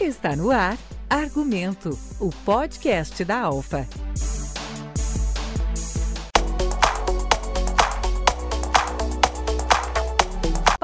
Está 0.00 0.36
no 0.36 0.52
ar 0.52 0.78
Argumento, 1.10 1.98
o 2.20 2.30
podcast 2.44 3.24
da 3.24 3.40
Alfa. 3.40 3.84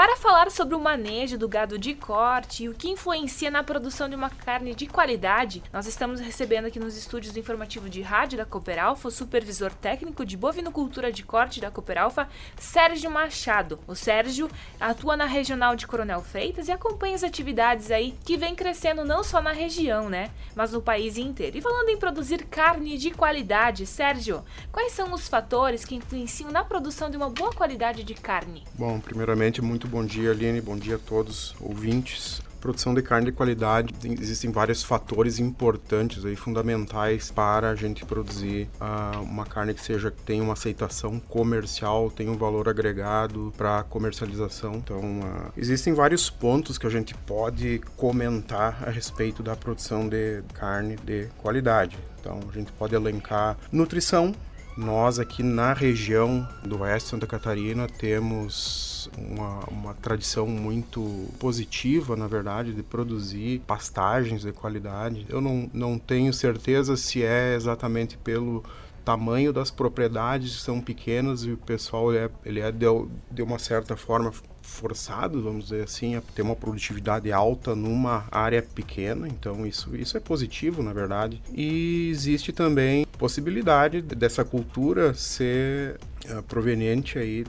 Para 0.05 0.19
falar 0.19 0.51
sobre 0.51 0.75
o 0.75 0.81
manejo 0.81 1.39
do 1.39 1.49
gado 1.49 1.79
de 1.79 1.95
corte 1.95 2.65
e 2.65 2.69
o 2.69 2.75
que 2.75 2.91
influencia 2.91 3.51
na 3.51 3.65
produção 3.65 4.07
de 4.07 4.15
uma 4.15 4.29
carne 4.29 4.75
de 4.75 4.87
qualidade, 4.87 5.63
nós 5.73 5.87
estamos 5.87 6.21
recebendo 6.21 6.67
aqui 6.67 6.79
nos 6.79 6.95
estúdios 6.95 7.33
do 7.33 7.39
informativo 7.39 7.89
de 7.89 8.03
rádio 8.03 8.37
da 8.37 8.45
Cooperalfa 8.45 9.09
o 9.09 9.11
supervisor 9.11 9.73
técnico 9.73 10.27
de 10.27 10.37
bovinocultura 10.37 11.11
de 11.11 11.23
corte 11.23 11.59
da 11.59 11.71
Cooperalfa, 11.71 12.29
Sérgio 12.59 13.11
Machado. 13.11 13.81
O 13.87 13.95
Sérgio 13.95 14.51
atua 14.79 15.17
na 15.17 15.25
regional 15.25 15.75
de 15.75 15.87
Coronel 15.87 16.21
Freitas 16.21 16.69
e 16.69 16.73
acompanha 16.73 17.15
as 17.15 17.25
atividades 17.25 17.91
aí 17.91 18.15
que 18.27 18.37
vem 18.37 18.55
crescendo 18.55 19.07
não 19.07 19.25
só 19.25 19.41
na 19.41 19.53
região, 19.53 20.11
né, 20.11 20.31
mas 20.55 20.71
no 20.71 20.83
país 20.83 21.17
inteiro. 21.17 21.57
E 21.57 21.63
falando 21.63 21.89
em 21.89 21.97
produzir 21.97 22.45
carne 22.45 22.99
de 22.99 23.11
qualidade, 23.11 23.87
Sérgio, 23.87 24.45
quais 24.71 24.93
são 24.93 25.15
os 25.15 25.27
fatores 25.27 25.83
que 25.83 25.95
influenciam 25.95 26.51
na 26.51 26.63
produção 26.63 27.09
de 27.09 27.17
uma 27.17 27.31
boa 27.31 27.55
qualidade 27.55 28.05
de 28.05 28.13
carne? 28.13 28.65
Bom, 28.75 29.01
primeiramente, 29.01 29.63
muito 29.63 29.94
bom 29.95 30.05
dia, 30.05 30.33
Aline, 30.33 30.61
bom 30.61 30.77
dia 30.77 30.97
a 30.97 30.99
todos 30.99 31.55
ouvintes. 31.61 32.43
Produção 32.61 32.93
de 32.93 33.01
carne 33.01 33.27
de 33.27 33.33
qualidade, 33.33 33.95
existem 34.21 34.51
vários 34.51 34.83
fatores 34.83 35.39
importantes 35.39 36.25
aí, 36.25 36.35
fundamentais 36.35 37.31
para 37.31 37.71
a 37.71 37.77
gente 37.77 38.05
produzir 38.05 38.69
uh, 38.81 39.23
uma 39.23 39.47
carne 39.47 39.73
que 39.73 39.81
seja 39.81 40.11
que 40.11 40.21
tenha 40.23 40.43
uma 40.43 40.55
aceitação 40.55 41.21
comercial, 41.21 42.11
tenha 42.11 42.33
um 42.33 42.37
valor 42.37 42.69
agregado 42.69 43.53
para 43.57 43.85
comercialização. 43.85 44.75
Então, 44.75 44.99
uh, 44.99 45.53
existem 45.57 45.93
vários 45.93 46.29
pontos 46.29 46.77
que 46.77 46.89
a 46.89 46.91
gente 46.91 47.15
pode 47.15 47.81
comentar 47.97 48.83
a 48.83 48.91
respeito 48.91 49.45
da 49.45 49.55
produção 49.55 50.09
de 50.09 50.43
carne 50.55 50.97
de 50.97 51.29
qualidade. 51.39 51.97
Então, 52.19 52.41
a 52.49 52.53
gente 52.53 52.73
pode 52.73 52.97
elencar 52.97 53.57
nutrição, 53.71 54.35
nós 54.77 55.19
aqui 55.19 55.43
na 55.43 55.73
região 55.73 56.47
do 56.65 56.81
oeste 56.81 57.11
Santa 57.11 57.27
Catarina 57.27 57.87
temos 57.87 59.09
uma, 59.17 59.61
uma 59.69 59.95
tradição 59.95 60.47
muito 60.47 61.29
positiva, 61.39 62.17
na 62.17 62.27
verdade, 62.27 62.73
de 62.73 62.83
produzir 62.83 63.61
pastagens 63.67 64.43
de 64.43 64.53
qualidade. 64.53 65.27
Eu 65.29 65.41
não, 65.41 65.71
não 65.73 65.99
tenho 65.99 66.33
certeza 66.33 66.97
se 66.97 67.23
é 67.23 67.55
exatamente 67.55 68.17
pelo 68.19 68.65
tamanho 69.05 69.53
das 69.53 69.71
propriedades 69.71 70.57
que 70.57 70.63
são 70.63 70.81
pequenas 70.81 71.43
e 71.43 71.53
o 71.53 71.57
pessoal 71.57 72.13
é, 72.13 72.31
ele 72.45 72.61
é 72.61 72.73
de, 72.73 72.87
de 73.31 73.43
uma 73.43 73.59
certa 73.59 73.97
forma 73.97 74.33
forçado, 74.65 75.43
vamos 75.43 75.65
dizer 75.65 75.85
assim, 75.85 76.17
a 76.17 76.21
ter 76.21 76.43
uma 76.43 76.57
produtividade 76.57 77.31
alta 77.31 77.75
numa 77.75 78.27
área 78.31 78.63
pequena, 78.63 79.29
então 79.29 79.67
isso, 79.67 79.95
isso 79.95 80.17
é 80.17 80.21
positivo, 80.21 80.83
na 80.83 80.93
verdade. 80.93 81.41
E 81.53 82.09
existe 82.11 82.53
também 82.53 83.07
possibilidade 83.19 84.01
dessa 84.03 84.45
cultura 84.45 85.15
ser 85.15 86.01
uh, 86.29 86.43
proveniente 86.43 87.19
aí 87.19 87.45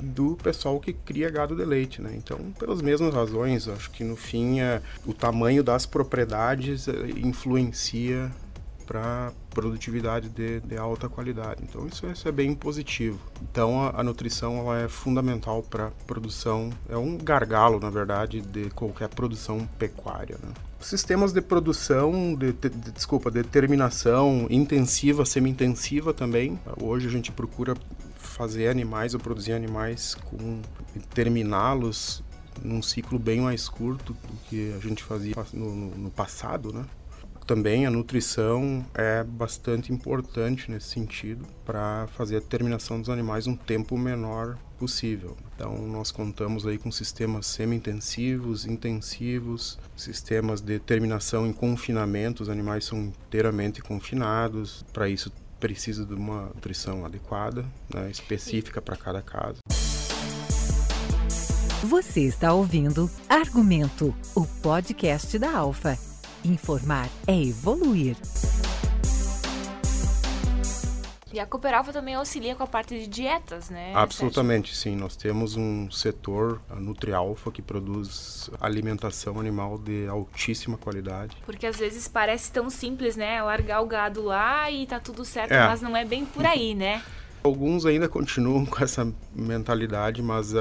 do 0.00 0.36
pessoal 0.36 0.80
que 0.80 0.92
cria 0.92 1.30
gado 1.30 1.54
de 1.54 1.64
leite, 1.64 2.00
né? 2.02 2.12
Então, 2.16 2.38
pelas 2.58 2.82
mesmas 2.82 3.14
razões, 3.14 3.68
acho 3.68 3.90
que 3.90 4.02
no 4.02 4.16
fim 4.16 4.60
é, 4.60 4.82
o 5.06 5.12
tamanho 5.14 5.62
das 5.62 5.86
propriedades 5.86 6.88
eh, 6.88 6.92
influencia 7.18 8.32
para 8.92 9.32
produtividade 9.48 10.28
de, 10.28 10.60
de, 10.60 10.76
alta 10.76 11.08
qualidade. 11.08 11.62
Então 11.66 11.86
isso, 11.86 12.06
isso, 12.08 12.28
é 12.28 12.32
bem 12.32 12.54
positivo. 12.54 13.18
Então 13.40 13.82
a, 13.82 14.00
a 14.00 14.04
nutrição 14.04 14.58
ela 14.58 14.82
é 14.82 14.88
fundamental 14.88 15.62
para 15.62 15.90
produção, 16.06 16.68
é 16.90 16.96
um 16.96 17.16
gargalo 17.16 17.80
na 17.80 17.88
verdade 17.88 18.42
de 18.42 18.68
qualquer 18.70 19.08
produção 19.08 19.66
pecuária. 19.78 20.36
Né? 20.42 20.52
Sistemas 20.78 21.32
de 21.32 21.40
produção, 21.40 22.34
de, 22.34 22.52
de, 22.52 22.68
de, 22.68 22.90
desculpa, 22.90 23.30
de 23.30 23.42
terminação 23.42 24.46
intensiva, 24.50 25.24
semi-intensiva 25.24 26.12
também. 26.12 26.60
Hoje 26.78 27.08
a 27.08 27.10
gente 27.10 27.32
procura 27.32 27.74
fazer 28.16 28.68
animais 28.68 29.14
ou 29.14 29.20
produzir 29.20 29.54
animais 29.54 30.14
com 30.14 30.60
terminá-los 31.14 32.22
num 32.62 32.82
ciclo 32.82 33.18
bem 33.18 33.40
mais 33.40 33.70
curto 33.70 34.12
do 34.12 34.36
que 34.50 34.74
a 34.76 34.80
gente 34.86 35.02
fazia 35.02 35.34
no, 35.54 35.74
no, 35.74 35.96
no 35.96 36.10
passado, 36.10 36.74
né? 36.74 36.84
Também 37.46 37.86
a 37.86 37.90
nutrição 37.90 38.84
é 38.94 39.22
bastante 39.24 39.92
importante 39.92 40.70
nesse 40.70 40.88
sentido 40.88 41.44
para 41.64 42.06
fazer 42.16 42.36
a 42.36 42.40
terminação 42.40 43.00
dos 43.00 43.10
animais 43.10 43.46
um 43.46 43.56
tempo 43.56 43.96
menor 43.96 44.56
possível. 44.78 45.36
Então 45.54 45.76
nós 45.86 46.10
contamos 46.10 46.66
aí 46.66 46.78
com 46.78 46.90
sistemas 46.90 47.46
semi-intensivos, 47.46 48.66
intensivos, 48.66 49.78
sistemas 49.96 50.60
de 50.60 50.78
terminação 50.78 51.46
em 51.46 51.52
confinamento, 51.52 52.42
os 52.42 52.48
animais 52.48 52.84
são 52.84 52.98
inteiramente 52.98 53.80
confinados. 53.80 54.84
Para 54.92 55.08
isso 55.08 55.32
precisa 55.60 56.04
de 56.04 56.14
uma 56.14 56.46
nutrição 56.46 57.04
adequada, 57.04 57.64
né, 57.94 58.10
específica 58.10 58.82
para 58.82 58.96
cada 58.96 59.22
caso. 59.22 59.58
Você 61.84 62.22
está 62.22 62.52
ouvindo 62.52 63.10
Argumento, 63.28 64.14
o 64.34 64.46
podcast 64.46 65.38
da 65.38 65.56
Alfa. 65.56 66.11
Informar 66.44 67.08
é 67.24 67.40
evoluir. 67.40 68.16
E 71.32 71.38
a 71.38 71.46
Cooperalfa 71.46 71.92
também 71.92 72.14
auxilia 72.14 72.54
com 72.56 72.64
a 72.64 72.66
parte 72.66 72.98
de 72.98 73.06
dietas, 73.06 73.70
né? 73.70 73.92
Absolutamente, 73.94 74.74
Sérgio? 74.74 74.92
sim. 74.92 74.96
Nós 74.96 75.16
temos 75.16 75.56
um 75.56 75.90
setor, 75.90 76.60
a 76.68 76.74
Nutrialfa, 76.74 77.50
que 77.50 77.62
produz 77.62 78.50
alimentação 78.60 79.38
animal 79.38 79.78
de 79.78 80.06
altíssima 80.08 80.76
qualidade. 80.76 81.36
Porque 81.46 81.66
às 81.66 81.76
vezes 81.76 82.08
parece 82.08 82.52
tão 82.52 82.68
simples, 82.68 83.16
né? 83.16 83.40
Largar 83.40 83.80
o 83.80 83.86
gado 83.86 84.22
lá 84.22 84.70
e 84.70 84.84
tá 84.86 84.98
tudo 84.98 85.24
certo, 85.24 85.52
é. 85.52 85.66
mas 85.66 85.80
não 85.80 85.96
é 85.96 86.04
bem 86.04 86.26
por 86.26 86.44
aí, 86.44 86.74
né? 86.74 87.02
Alguns 87.44 87.84
ainda 87.84 88.08
continuam 88.08 88.64
com 88.66 88.82
essa 88.82 89.12
mentalidade, 89.34 90.22
mas 90.22 90.52
uh, 90.52 90.58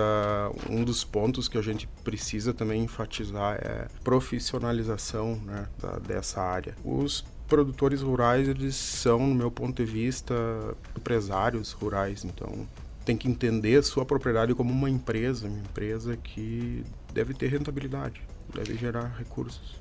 um 0.69 0.83
dos 0.83 1.03
pontos 1.03 1.47
que 1.47 1.57
a 1.57 1.61
gente 1.61 1.87
precisa 2.03 2.53
também 2.53 2.83
enfatizar 2.83 3.55
é 3.61 3.87
profissionalização 4.03 5.35
né, 5.45 5.67
da, 5.79 5.99
dessa 5.99 6.41
área. 6.41 6.75
Os 6.83 7.23
produtores 7.47 8.01
rurais, 8.01 8.47
eles 8.47 8.75
são, 8.75 9.19
no 9.27 9.35
meu 9.35 9.51
ponto 9.51 9.83
de 9.83 9.91
vista, 9.91 10.33
empresários 10.97 11.71
rurais, 11.71 12.23
então 12.23 12.67
tem 13.03 13.17
que 13.17 13.27
entender 13.27 13.83
sua 13.83 14.05
propriedade 14.05 14.55
como 14.55 14.71
uma 14.71 14.89
empresa, 14.89 15.47
uma 15.47 15.59
empresa 15.59 16.15
que 16.15 16.83
deve 17.13 17.33
ter 17.33 17.47
rentabilidade, 17.47 18.21
deve 18.55 18.75
gerar 18.77 19.15
recursos. 19.17 19.75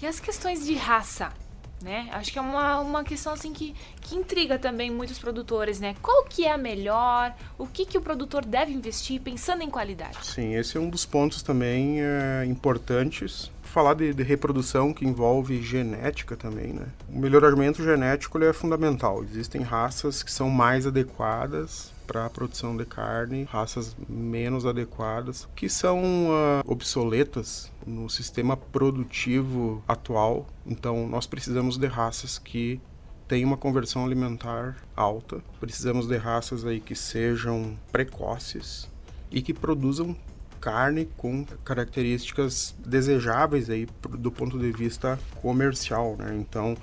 E 0.00 0.06
as 0.06 0.20
questões 0.20 0.64
de 0.64 0.74
raça? 0.74 1.32
Né? 1.82 2.08
Acho 2.12 2.32
que 2.32 2.38
é 2.38 2.42
uma, 2.42 2.80
uma 2.80 3.04
questão 3.04 3.32
assim 3.32 3.52
que, 3.52 3.74
que 4.00 4.16
intriga 4.16 4.58
também 4.58 4.90
muitos 4.90 5.18
produtores, 5.18 5.80
né? 5.80 5.94
Qual 6.02 6.24
que 6.24 6.44
é 6.44 6.52
a 6.52 6.58
melhor? 6.58 7.34
O 7.58 7.66
que, 7.66 7.84
que 7.84 7.98
o 7.98 8.00
produtor 8.00 8.44
deve 8.44 8.72
investir 8.72 9.20
pensando 9.20 9.62
em 9.62 9.70
qualidade? 9.70 10.16
Sim, 10.22 10.54
esse 10.54 10.76
é 10.76 10.80
um 10.80 10.88
dos 10.88 11.04
pontos 11.04 11.42
também 11.42 12.00
é, 12.00 12.44
importantes. 12.46 13.50
Falar 13.62 13.94
de, 13.94 14.14
de, 14.14 14.22
reprodução 14.22 14.94
que 14.94 15.04
envolve 15.04 15.60
genética 15.60 16.34
também, 16.34 16.72
né? 16.72 16.86
O 17.12 17.18
melhoramento 17.18 17.84
genético 17.84 18.42
é 18.42 18.52
fundamental. 18.52 19.22
Existem 19.22 19.60
raças 19.60 20.22
que 20.22 20.32
são 20.32 20.48
mais 20.48 20.86
adequadas 20.86 21.94
para 22.06 22.26
a 22.26 22.30
produção 22.30 22.76
de 22.76 22.84
carne, 22.84 23.44
raças 23.44 23.96
menos 24.08 24.64
adequadas, 24.64 25.48
que 25.56 25.68
são 25.68 26.00
uh, 26.28 26.62
obsoletas 26.64 27.70
no 27.86 28.08
sistema 28.08 28.56
produtivo 28.56 29.82
atual. 29.86 30.46
Então, 30.64 31.08
nós 31.08 31.26
precisamos 31.26 31.76
de 31.76 31.86
raças 31.86 32.38
que 32.38 32.80
tenham 33.28 33.48
uma 33.48 33.56
conversão 33.56 34.04
alimentar 34.04 34.76
alta, 34.94 35.42
precisamos 35.58 36.06
de 36.06 36.16
raças 36.16 36.64
aí 36.64 36.80
que 36.80 36.94
sejam 36.94 37.76
precoces 37.90 38.88
e 39.30 39.42
que 39.42 39.52
produzam 39.52 40.16
carne 40.60 41.08
com 41.16 41.44
características 41.64 42.74
desejáveis 42.84 43.70
aí 43.70 43.86
do 44.18 44.30
ponto 44.30 44.58
de 44.58 44.72
vista 44.72 45.18
comercial, 45.40 46.16
né? 46.18 46.36
Então, 46.36 46.76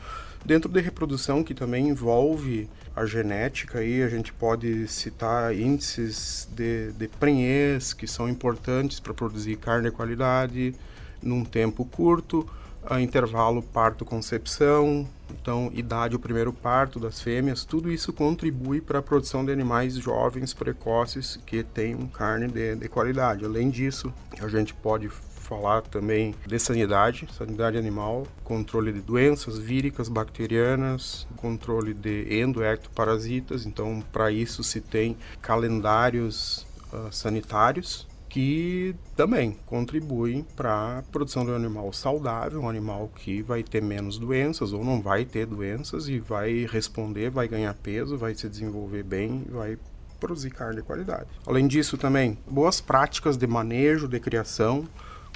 dentro 0.46 0.72
de 0.72 0.82
reprodução 0.82 1.44
que 1.44 1.54
também 1.54 1.90
envolve 1.90 2.70
a 2.96 3.06
genética 3.06 3.80
aí, 3.80 4.04
a 4.04 4.10
gente 4.10 4.32
pode 4.32 4.88
citar 4.88 5.56
índices 5.56 6.48
de, 6.52 6.92
de 6.94 7.08
prenhez 7.08 7.94
que 7.94 8.08
são 8.08 8.30
importantes 8.30 9.00
para 9.00 9.14
produzir 9.14 9.58
carne 9.58 9.90
de 9.90 9.96
qualidade 9.96 10.76
num 11.22 11.44
tempo 11.44 11.86
curto, 11.86 12.48
a 12.86 13.00
intervalo 13.00 13.62
parto-concepção, 13.62 15.08
então 15.32 15.72
idade 15.74 16.16
o 16.16 16.20
primeiro 16.20 16.52
parto 16.52 17.00
das 17.00 17.22
fêmeas, 17.22 17.64
tudo 17.64 17.92
isso 17.92 18.12
contribui 18.12 18.82
para 18.82 19.00
a 19.00 19.02
produção 19.02 19.44
de 19.44 19.52
animais 19.52 19.96
jovens 19.96 20.54
precoces 20.54 21.40
que 21.46 21.64
tenham 21.64 22.06
carne 22.08 22.48
de, 22.48 22.76
de 22.76 22.90
qualidade. 22.90 23.46
Além 23.46 23.70
disso, 23.70 24.14
a 24.40 24.48
gente 24.48 24.74
pode 24.74 25.10
falar 25.54 25.84
também 25.84 26.34
de 26.48 26.58
sanidade, 26.58 27.28
sanidade 27.32 27.78
animal, 27.78 28.26
controle 28.44 28.92
de 28.92 29.02
doenças 29.02 29.60
víricas, 29.60 30.10
bacterianas, 30.10 31.28
controle 31.38 31.94
de 31.94 32.42
endoectoparasitas. 32.42 33.66
Então, 33.66 34.04
para 34.12 34.32
isso 34.32 34.64
se 34.64 34.82
tem 34.82 35.16
calendários 35.42 36.66
uh, 36.92 37.12
sanitários 37.12 38.08
que 38.28 38.96
também 39.16 39.56
contribuem 39.68 40.44
para 40.56 40.98
a 40.98 41.02
produção 41.04 41.46
de 41.46 41.52
um 41.52 41.56
animal 41.56 41.94
saudável, 41.94 42.62
um 42.62 42.68
animal 42.68 43.12
que 43.16 43.44
vai 43.44 43.62
ter 43.62 43.80
menos 43.80 44.18
doenças 44.18 44.74
ou 44.74 44.84
não 44.84 45.00
vai 45.04 45.24
ter 45.24 45.46
doenças 45.46 46.08
e 46.08 46.18
vai 46.18 46.66
responder, 46.66 47.30
vai 47.30 47.48
ganhar 47.48 47.76
peso, 47.76 48.18
vai 48.18 48.34
se 48.34 48.50
desenvolver 48.50 49.04
bem, 49.04 49.46
vai 49.52 49.78
produzir 50.20 50.50
carne 50.50 50.78
de 50.78 50.82
qualidade. 50.82 51.28
Além 51.46 51.68
disso, 51.68 51.98
também 51.98 52.38
boas 52.50 52.80
práticas 52.80 53.36
de 53.36 53.46
manejo, 53.46 54.08
de 54.08 54.20
criação. 54.20 54.88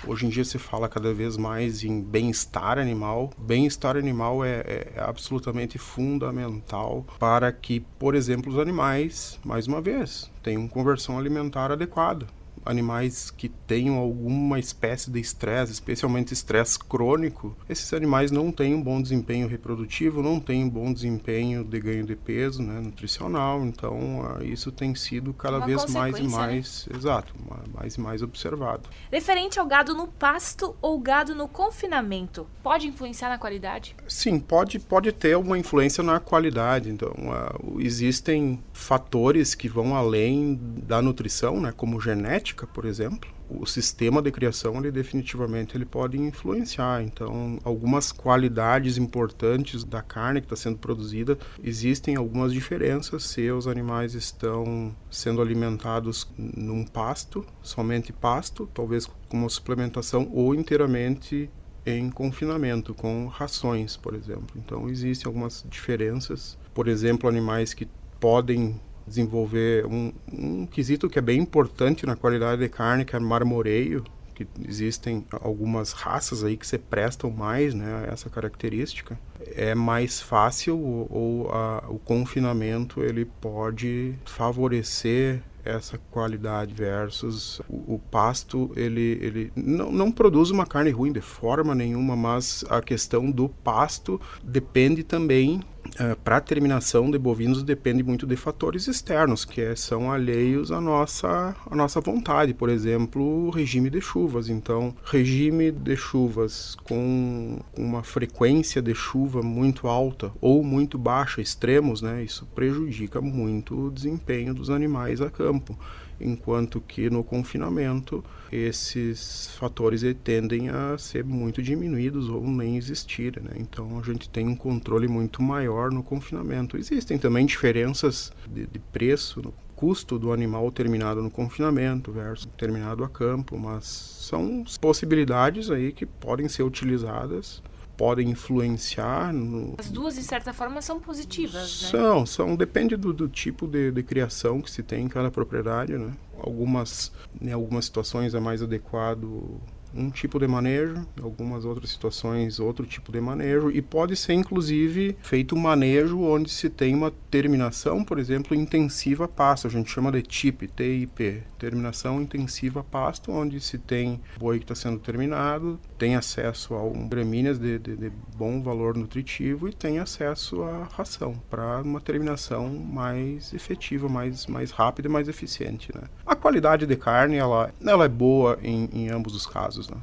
Hoje 0.05 0.25
em 0.25 0.29
dia 0.29 0.43
se 0.43 0.59
fala 0.59 0.87
cada 0.87 1.13
vez 1.13 1.37
mais 1.37 1.83
em 1.83 2.01
bem-estar 2.01 2.77
animal. 2.77 3.31
Bem-estar 3.37 3.97
animal 3.97 4.43
é, 4.43 4.59
é, 4.59 4.93
absolutamente 4.97 5.77
fundamental 5.77 7.05
para 7.19 7.51
que, 7.51 7.79
por 7.97 8.15
exemplo, 8.15 8.51
os 8.51 8.59
animais, 8.59 9.39
mais 9.43 9.67
uma 9.67 9.81
vez, 9.81 10.31
tenham 10.43 10.67
conversão 10.67 11.17
alimentar 11.17 11.71
adequada 11.71 12.27
animais 12.67 13.31
que 13.31 13.49
tenham 13.49 13.97
alguma 13.97 14.59
espécie 14.59 15.09
de 15.09 15.19
estresse, 15.19 15.71
especialmente 15.71 16.33
estresse 16.33 16.77
crônico, 16.77 17.55
esses 17.69 17.93
animais 17.93 18.31
não 18.31 18.51
têm 18.51 18.75
um 18.75 18.81
bom 18.81 19.01
desempenho 19.01 19.47
reprodutivo, 19.47 20.21
não 20.21 20.39
têm 20.39 20.63
um 20.63 20.69
bom 20.69 20.91
desempenho 20.91 21.63
de 21.63 21.79
ganho 21.79 22.05
de 22.05 22.15
peso, 22.15 22.61
né, 22.61 22.79
nutricional. 22.79 23.63
Então, 23.65 24.21
uh, 24.21 24.43
isso 24.43 24.71
tem 24.71 24.93
sido 24.95 25.33
cada 25.33 25.57
Uma 25.57 25.65
vez 25.65 25.85
mais 25.85 26.17
e 26.17 26.21
consequência, 26.23 26.37
mais, 26.37 26.87
exato, 26.95 27.33
mais 27.73 27.95
e 27.95 28.01
mais 28.01 28.21
observado. 28.21 28.89
Referente 29.11 29.59
ao 29.59 29.65
gado 29.65 29.93
no 29.93 30.07
pasto 30.07 30.75
ou 30.81 30.99
gado 30.99 31.33
no 31.35 31.47
confinamento, 31.47 32.47
pode 32.63 32.87
influenciar 32.87 33.29
na 33.29 33.37
qualidade? 33.37 33.95
Sim, 34.07 34.39
pode, 34.39 34.79
pode 34.79 35.11
ter 35.11 35.37
uma 35.37 35.57
influência 35.57 36.03
na 36.03 36.19
qualidade. 36.19 36.89
Então, 36.89 37.11
uh, 37.11 37.79
existem 37.81 38.59
fatores 38.73 39.55
que 39.55 39.67
vão 39.67 39.95
além 39.95 40.59
da 40.61 41.01
nutrição, 41.01 41.59
né, 41.59 41.73
como 41.75 41.99
genética, 41.99 42.56
por 42.65 42.85
exemplo, 42.85 43.29
o 43.49 43.65
sistema 43.65 44.21
de 44.21 44.31
criação 44.31 44.77
ele 44.77 44.91
definitivamente 44.91 45.77
ele 45.77 45.85
pode 45.85 46.17
influenciar. 46.17 47.03
Então 47.03 47.59
algumas 47.63 48.11
qualidades 48.11 48.97
importantes 48.97 49.83
da 49.83 50.01
carne 50.01 50.41
que 50.41 50.45
está 50.45 50.55
sendo 50.55 50.77
produzida 50.77 51.37
existem 51.63 52.15
algumas 52.15 52.53
diferenças. 52.53 53.23
Se 53.23 53.51
os 53.51 53.67
animais 53.67 54.13
estão 54.13 54.95
sendo 55.09 55.41
alimentados 55.41 56.27
num 56.37 56.85
pasto 56.85 57.45
somente 57.61 58.11
pasto 58.11 58.69
talvez 58.73 59.05
com 59.05 59.37
uma 59.37 59.49
suplementação 59.49 60.29
ou 60.33 60.55
inteiramente 60.55 61.49
em 61.85 62.09
confinamento 62.09 62.93
com 62.93 63.27
rações 63.27 63.95
por 63.95 64.13
exemplo. 64.13 64.55
Então 64.55 64.89
existem 64.89 65.27
algumas 65.27 65.65
diferenças. 65.69 66.57
Por 66.73 66.87
exemplo 66.87 67.29
animais 67.29 67.73
que 67.73 67.87
podem 68.19 68.79
desenvolver 69.07 69.85
um, 69.85 70.11
um 70.31 70.65
quesito 70.65 71.09
que 71.09 71.17
é 71.17 71.21
bem 71.21 71.39
importante 71.39 72.05
na 72.05 72.15
qualidade 72.15 72.61
de 72.61 72.69
carne, 72.69 73.05
que 73.05 73.15
é 73.15 73.19
marmoreio, 73.19 74.03
que 74.35 74.47
existem 74.67 75.25
algumas 75.41 75.93
raças 75.93 76.43
aí 76.43 76.55
que 76.55 76.67
se 76.67 76.77
prestam 76.77 77.31
mais 77.31 77.73
né, 77.73 78.05
a 78.05 78.13
essa 78.13 78.29
característica. 78.29 79.19
É 79.55 79.73
mais 79.73 80.21
fácil 80.21 80.77
ou, 80.77 81.07
ou 81.09 81.51
a, 81.51 81.85
o 81.89 81.97
confinamento 81.97 83.01
ele 83.01 83.25
pode 83.25 84.13
favorecer 84.25 85.41
essa 85.65 85.97
qualidade 86.11 86.73
versus 86.73 87.59
o, 87.67 87.95
o, 87.95 88.01
pasto 88.11 88.71
ele, 88.75 89.19
ele 89.21 89.51
não, 89.55 89.91
não 89.91 90.11
produz 90.11 90.49
uma 90.49 90.65
carne 90.65 90.91
ruim 90.91 91.11
de 91.11 91.19
forma 91.19 91.75
nenhuma 91.75 92.15
mas 92.15 92.63
a 92.69 92.81
questão 92.81 93.29
do 93.29 93.49
pasto 93.49 94.19
depende 94.41 95.03
também 95.03 95.61
Uh, 95.95 96.15
para 96.23 96.37
a 96.37 96.41
terminação 96.41 97.09
de 97.09 97.17
bovinos 97.17 97.63
depende 97.63 98.03
muito 98.03 98.27
de 98.27 98.35
fatores 98.35 98.87
externos 98.87 99.45
que 99.45 99.61
é, 99.61 99.75
são 99.75 100.11
alheios 100.11 100.71
à 100.71 100.79
nossa, 100.79 101.55
à 101.69 101.75
nossa 101.75 101.99
vontade. 102.01 102.53
Por 102.53 102.69
exemplo, 102.69 103.47
o 103.47 103.49
regime 103.49 103.89
de 103.89 104.01
chuvas. 104.01 104.49
Então, 104.49 104.95
regime 105.05 105.71
de 105.71 105.95
chuvas 105.95 106.75
com 106.83 107.59
uma 107.77 108.03
frequência 108.03 108.81
de 108.81 108.93
chuva 108.93 109.41
muito 109.41 109.87
alta 109.87 110.31
ou 110.41 110.63
muito 110.63 110.97
baixa, 110.97 111.41
extremos, 111.41 112.01
né, 112.01 112.23
isso 112.23 112.45
prejudica 112.53 113.21
muito 113.21 113.87
o 113.87 113.91
desempenho 113.91 114.53
dos 114.53 114.69
animais 114.69 115.21
a 115.21 115.29
campo 115.29 115.77
enquanto 116.19 116.81
que 116.81 117.09
no 117.09 117.23
confinamento 117.23 118.23
esses 118.51 119.47
fatores 119.57 120.03
tendem 120.23 120.69
a 120.69 120.97
ser 120.97 121.23
muito 121.23 121.61
diminuídos 121.61 122.29
ou 122.29 122.47
nem 122.47 122.77
existir, 122.77 123.41
né? 123.41 123.51
Então 123.57 123.99
a 123.99 124.03
gente 124.03 124.29
tem 124.29 124.47
um 124.47 124.55
controle 124.55 125.07
muito 125.07 125.41
maior 125.41 125.91
no 125.91 126.03
confinamento. 126.03 126.77
Existem 126.77 127.17
também 127.17 127.45
diferenças 127.45 128.31
de, 128.47 128.65
de 128.65 128.79
preço 128.79 129.41
no 129.41 129.53
custo 129.75 130.17
do 130.17 130.33
animal 130.33 130.71
terminado 130.71 131.21
no 131.21 131.29
confinamento 131.29 132.11
versus 132.11 132.49
terminado 132.57 133.03
a 133.03 133.09
campo, 133.09 133.57
mas 133.59 133.85
são 133.85 134.63
possibilidades 134.81 135.69
aí 135.69 135.91
que 135.91 136.05
podem 136.05 136.49
ser 136.49 136.63
utilizadas 136.63 137.61
podem 137.97 138.29
influenciar. 138.29 139.33
No... 139.33 139.73
As 139.77 139.89
duas, 139.89 140.15
de 140.15 140.23
certa 140.23 140.53
forma, 140.53 140.81
são 140.81 140.99
positivas, 140.99 141.81
né? 141.81 141.89
São, 141.89 142.25
são. 142.25 142.55
Depende 142.55 142.95
do, 142.95 143.11
do 143.11 143.27
tipo 143.27 143.67
de, 143.67 143.91
de, 143.91 144.03
criação 144.03 144.61
que 144.61 144.69
se 144.69 144.83
tem 144.83 145.05
em 145.05 145.07
cada 145.07 145.31
propriedade, 145.31 145.97
né? 145.97 146.11
Algumas, 146.39 147.11
em 147.41 147.51
algumas 147.51 147.85
situações 147.85 148.35
é 148.35 148.39
mais 148.39 148.61
adequado 148.61 149.59
um 149.97 150.09
tipo 150.09 150.39
de 150.39 150.47
manejo, 150.47 151.05
algumas 151.21 151.65
outras 151.65 151.89
situações 151.89 152.59
outro 152.59 152.85
tipo 152.85 153.11
de 153.11 153.19
manejo 153.19 153.71
e 153.71 153.81
pode 153.81 154.15
ser 154.15 154.33
inclusive 154.33 155.17
feito 155.21 155.55
um 155.55 155.59
manejo 155.59 156.21
onde 156.21 156.49
se 156.49 156.69
tem 156.69 156.93
uma 156.93 157.11
terminação, 157.31 158.03
por 158.03 158.19
exemplo, 158.19 158.55
intensiva 158.55 159.27
pasto, 159.27 159.67
a 159.67 159.69
gente 159.69 159.89
chama 159.89 160.11
de 160.11 160.21
TIP, 160.21 160.67
TIP, 160.67 161.43
terminação 161.57 162.21
intensiva 162.21 162.83
pasto, 162.83 163.31
onde 163.31 163.59
se 163.59 163.77
tem 163.77 164.21
boi 164.39 164.59
que 164.59 164.65
está 164.65 164.75
sendo 164.75 164.99
terminado, 164.99 165.79
tem 165.97 166.15
acesso 166.15 166.75
a 166.75 166.83
um 166.83 167.07
gramíneas 167.07 167.57
de, 167.57 167.79
de, 167.79 167.95
de 167.95 168.11
bom 168.35 168.61
valor 168.61 168.95
nutritivo 168.95 169.67
e 169.67 169.73
tem 169.73 169.99
acesso 169.99 170.63
à 170.63 170.83
ração 170.91 171.33
para 171.49 171.81
uma 171.81 171.99
terminação 171.99 172.69
mais 172.69 173.53
efetiva, 173.53 174.07
mais, 174.07 174.45
mais 174.45 174.71
rápida 174.71 175.07
e 175.07 175.11
mais 175.11 175.27
eficiente. 175.27 175.89
Né? 175.95 176.03
A 176.25 176.35
qualidade 176.35 176.85
de 176.85 176.95
carne 176.95 177.35
ela, 177.35 177.73
ela 177.85 178.05
é 178.05 178.09
boa 178.09 178.59
em, 178.61 178.89
em 178.93 179.09
ambos 179.09 179.35
os 179.35 179.45
casos. 179.45 179.86
Né? 179.89 180.01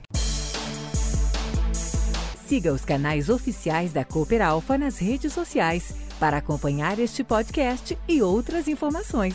Siga 2.47 2.73
os 2.73 2.85
canais 2.85 3.29
oficiais 3.29 3.93
da 3.93 4.05
Cooper 4.05 4.43
Alpha 4.43 4.77
nas 4.77 4.99
redes 4.99 5.33
sociais 5.33 5.95
para 6.21 6.37
acompanhar 6.37 6.99
este 6.99 7.25
podcast 7.25 7.99
e 8.07 8.23
outras 8.23 8.69
informações. 8.69 9.35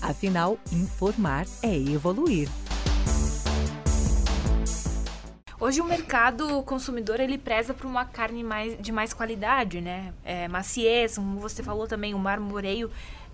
Afinal, 0.00 0.58
informar 0.72 1.46
é 1.62 1.74
evoluir. 1.74 2.48
Hoje 5.58 5.78
o 5.78 5.84
mercado 5.84 6.62
consumidor 6.62 7.20
ele 7.20 7.36
preza 7.36 7.74
por 7.74 7.84
uma 7.84 8.06
carne 8.06 8.42
mais, 8.42 8.80
de 8.80 8.90
mais 8.90 9.12
qualidade, 9.12 9.82
né? 9.82 10.14
É, 10.24 10.48
maciez, 10.48 11.16
como 11.16 11.38
você 11.38 11.62
falou 11.62 11.86
também, 11.86 12.14
o 12.14 12.18
marmoreio, 12.18 12.90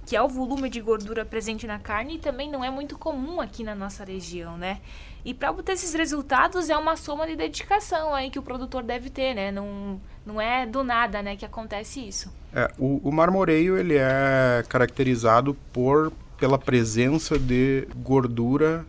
que 0.07 0.15
é 0.15 0.23
o 0.23 0.29
volume 0.29 0.71
de 0.71 0.81
gordura 0.81 1.25
presente 1.25 1.67
na 1.67 1.81
carne 1.81 2.15
e 2.15 2.19
também 2.19 2.49
não 2.49 2.65
é 2.65 2.71
muito 2.71 2.97
comum 2.97 3.41
aqui 3.41 3.65
na 3.65 3.75
nossa 3.75 4.05
região, 4.05 4.57
né? 4.57 4.81
E 5.25 5.35
para 5.35 5.51
obter 5.51 5.73
esses 5.73 5.93
resultados 5.93 6.71
é 6.71 6.77
uma 6.77 6.97
soma 6.97 7.27
de 7.27 7.35
dedicação 7.35 8.15
aí 8.15 8.31
que 8.31 8.39
o 8.39 8.43
produtor 8.43 8.85
deve 8.85 9.11
ter, 9.11 9.35
né? 9.35 9.51
Não, 9.51 10.01
não 10.25 10.41
é 10.41 10.65
do 10.65 10.85
nada, 10.85 11.21
né, 11.21 11.35
que 11.35 11.45
acontece 11.45 12.01
isso. 12.07 12.33
É, 12.55 12.71
o, 12.79 13.01
o 13.09 13.13
marmoreio 13.13 13.77
ele 13.77 13.97
é 13.97 14.65
caracterizado 14.69 15.55
por 15.73 16.13
pela 16.39 16.59
presença 16.59 17.39
de 17.39 17.89
gordura 17.97 18.87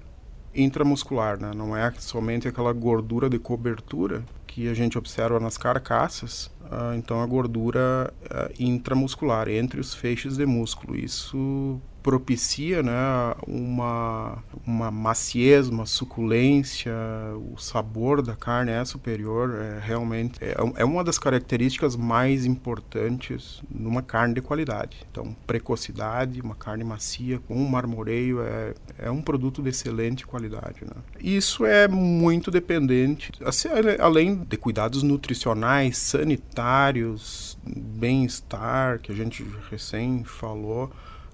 intramuscular, 0.53 1.39
né? 1.39 1.51
Não 1.55 1.75
é 1.75 1.91
somente 1.97 2.47
aquela 2.47 2.73
gordura 2.73 3.29
de 3.29 3.39
cobertura 3.39 4.23
que 4.45 4.67
a 4.67 4.73
gente 4.73 4.97
observa 4.97 5.39
nas 5.39 5.57
carcaças, 5.57 6.51
então 6.97 7.21
a 7.21 7.25
gordura 7.25 8.13
uh, 8.23 8.53
intramuscular, 8.63 9.47
entre 9.49 9.79
os 9.79 9.93
feixes 9.93 10.37
de 10.37 10.45
músculo. 10.45 10.95
Isso 10.95 11.79
propicia 12.07 12.81
né, 12.81 12.93
uma, 13.45 14.41
uma 14.65 14.89
maciez, 14.89 15.67
uma 15.67 15.85
suculência, 15.85 16.93
o 17.53 17.57
sabor 17.57 18.21
da 18.21 18.33
carne 18.33 18.71
é 18.71 18.85
superior, 18.85 19.53
é 19.55 19.77
realmente 19.85 20.39
é, 20.41 20.55
é 20.77 20.85
uma 20.85 21.03
das 21.03 21.19
características 21.19 21.97
mais 21.97 22.45
importantes 22.45 23.61
numa 23.69 24.01
carne 24.01 24.35
de 24.35 24.41
qualidade. 24.41 25.05
Então, 25.11 25.35
precocidade, 25.45 26.39
uma 26.39 26.55
carne 26.55 26.85
macia 26.85 27.39
com 27.39 27.55
um 27.57 27.67
marmoreio 27.67 28.41
é, 28.41 28.73
é 28.99 29.11
um 29.11 29.21
produto 29.21 29.61
de 29.61 29.67
excelente 29.67 30.25
qualidade. 30.25 30.85
Né? 30.85 30.95
Isso 31.19 31.65
é 31.65 31.89
muito 31.89 32.49
dependente, 32.49 33.33
assim, 33.43 33.67
além 33.99 34.45
de 34.45 34.55
cuidados 34.55 35.03
nutricionais, 35.03 35.97
sanitários, 35.97 37.57
bem-estar, 37.65 38.99
que 38.99 39.11
a 39.11 39.15
gente 39.15 39.45
recém 39.69 40.23
falou, 40.23 40.89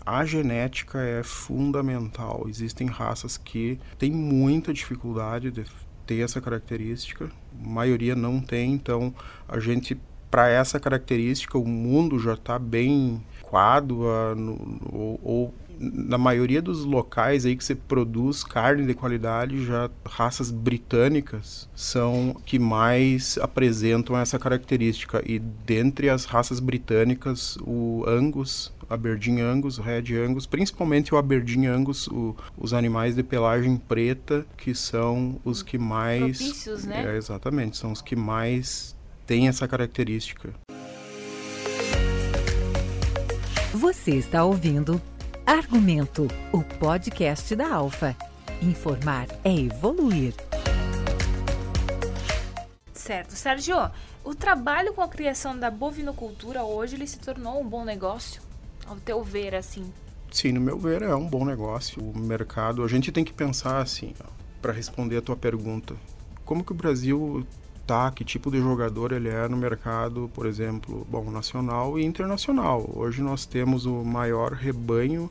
a 0.06 0.26
genética 0.26 1.00
é 1.00 1.24
fundamental. 1.24 2.46
Existem 2.48 2.88
raças 2.88 3.38
que 3.38 3.80
têm 3.98 4.12
muita 4.12 4.74
dificuldade 4.74 5.52
de 5.52 5.66
ter 6.06 6.20
essa 6.20 6.42
característica, 6.42 7.26
a 7.26 7.68
maioria 7.68 8.16
não 8.16 8.42
tem, 8.42 8.74
então 8.74 9.14
a 9.48 9.60
gente 9.60 9.98
para 10.30 10.50
essa 10.50 10.80
característica 10.80 11.60
o 11.60 11.68
mundo 11.68 12.18
já 12.18 12.34
está 12.34 12.58
bem 12.58 13.24
no, 14.36 14.80
ou, 14.92 15.20
ou, 15.24 15.54
na 15.80 16.18
maioria 16.18 16.62
dos 16.62 16.86
locais 16.86 17.46
aí 17.46 17.56
que 17.56 17.64
você 17.64 17.76
produz 17.76 18.44
carne 18.44 18.86
de 18.86 18.94
qualidade, 18.94 19.66
já 19.66 19.90
raças 20.06 20.52
britânicas 20.52 21.70
são 21.76 22.36
que 22.46 22.60
mais 22.60 23.38
apresentam 23.42 24.18
essa 24.18 24.40
característica. 24.40 25.22
E 25.26 25.40
dentre 25.40 26.10
as 26.10 26.26
raças 26.26 26.60
britânicas, 26.60 27.58
o 27.62 28.04
Angus, 28.08 28.72
Aberdeen 28.90 29.42
Angus, 29.42 29.78
Red 29.78 30.16
Angus, 30.18 30.46
principalmente 30.46 31.14
o 31.14 31.18
Aberdeen 31.18 31.68
Angus, 31.68 32.08
o, 32.08 32.36
os 32.58 32.74
animais 32.74 33.16
de 33.16 33.24
pelagem 33.24 33.78
preta, 33.78 34.46
que 34.58 34.76
são 34.76 35.40
os 35.44 35.64
que 35.64 35.78
mais. 35.78 36.38
Propícios, 36.38 36.86
né? 36.86 37.14
É, 37.14 37.18
exatamente, 37.18 37.78
são 37.78 37.92
os 37.92 38.02
que 38.02 38.16
mais 38.16 38.96
têm 39.26 39.48
essa 39.48 39.68
característica. 39.68 40.54
Você 43.74 44.12
está 44.12 44.44
ouvindo 44.44 45.02
Argumento, 45.46 46.30
o 46.54 46.64
podcast 46.64 47.54
da 47.54 47.68
Alfa. 47.76 48.16
Informar 48.62 49.28
é 49.44 49.54
evoluir. 49.54 50.34
Certo. 52.94 53.34
Sérgio, 53.34 53.76
o 54.24 54.34
trabalho 54.34 54.94
com 54.94 55.02
a 55.02 55.08
criação 55.10 55.60
da 55.60 55.70
bovinocultura 55.70 56.64
hoje 56.64 56.96
ele 56.96 57.06
se 57.06 57.20
tornou 57.20 57.60
um 57.60 57.68
bom 57.68 57.84
negócio? 57.84 58.42
Ao 58.88 58.96
teu 58.96 59.22
ver, 59.22 59.54
assim? 59.54 59.92
Sim, 60.32 60.54
no 60.54 60.62
meu 60.62 60.80
ver 60.80 61.02
é 61.02 61.14
um 61.14 61.28
bom 61.28 61.44
negócio. 61.44 62.02
O 62.02 62.18
mercado, 62.18 62.82
a 62.82 62.88
gente 62.88 63.12
tem 63.12 63.26
que 63.26 63.34
pensar 63.34 63.82
assim, 63.82 64.14
para 64.62 64.72
responder 64.72 65.18
a 65.18 65.22
tua 65.22 65.36
pergunta. 65.36 65.94
Como 66.46 66.64
que 66.64 66.72
o 66.72 66.76
Brasil 66.76 67.46
tá, 67.86 68.12
que 68.12 68.24
tipo 68.24 68.50
de 68.50 68.60
jogador 68.60 69.12
ele 69.12 69.30
é 69.30 69.48
no 69.48 69.58
mercado, 69.58 70.30
por 70.34 70.46
exemplo, 70.46 71.06
bom, 71.10 71.30
nacional 71.30 72.00
e 72.00 72.04
internacional. 72.04 72.90
Hoje 72.94 73.22
nós 73.22 73.46
temos 73.46 73.86
o 73.86 74.04
maior 74.04 74.54
rebanho 74.54 75.30